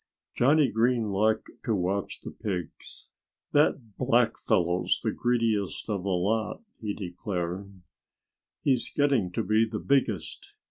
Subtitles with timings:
[0.33, 3.09] Johnnie Green liked to watch the pigs.
[3.51, 7.81] "That black fellow's the greediest of the lot," he declared.
[8.63, 10.55] "He's getting to be the biggest.